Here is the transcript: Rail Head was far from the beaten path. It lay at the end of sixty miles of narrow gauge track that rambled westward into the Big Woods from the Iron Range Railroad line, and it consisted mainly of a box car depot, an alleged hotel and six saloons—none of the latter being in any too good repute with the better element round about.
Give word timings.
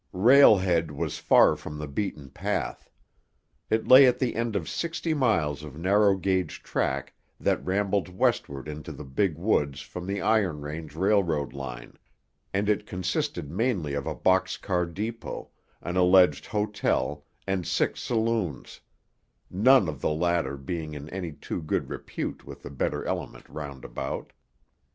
Rail 0.13 0.57
Head 0.57 0.89
was 0.89 1.19
far 1.19 1.55
from 1.55 1.77
the 1.77 1.87
beaten 1.87 2.31
path. 2.31 2.89
It 3.69 3.87
lay 3.87 4.07
at 4.07 4.17
the 4.17 4.35
end 4.35 4.55
of 4.55 4.67
sixty 4.67 5.13
miles 5.13 5.63
of 5.63 5.77
narrow 5.77 6.15
gauge 6.17 6.63
track 6.63 7.13
that 7.39 7.63
rambled 7.63 8.09
westward 8.09 8.67
into 8.67 8.91
the 8.93 9.03
Big 9.03 9.37
Woods 9.37 9.81
from 9.81 10.07
the 10.07 10.19
Iron 10.19 10.61
Range 10.61 10.95
Railroad 10.95 11.53
line, 11.53 11.99
and 12.51 12.67
it 12.67 12.87
consisted 12.87 13.51
mainly 13.51 13.93
of 13.93 14.07
a 14.07 14.15
box 14.15 14.57
car 14.57 14.87
depot, 14.87 15.51
an 15.83 15.97
alleged 15.97 16.47
hotel 16.47 17.23
and 17.45 17.67
six 17.67 18.01
saloons—none 18.01 19.87
of 19.87 20.01
the 20.01 20.09
latter 20.09 20.57
being 20.57 20.95
in 20.95 21.09
any 21.11 21.31
too 21.31 21.61
good 21.61 21.91
repute 21.91 22.43
with 22.43 22.63
the 22.63 22.71
better 22.71 23.05
element 23.05 23.47
round 23.47 23.85
about. 23.85 24.33